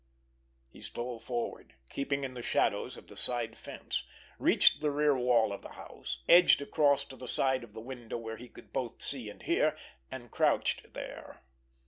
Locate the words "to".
7.05-7.15